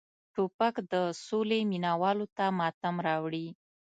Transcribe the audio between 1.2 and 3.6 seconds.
سولې مینه والو ته ماتم راوړي.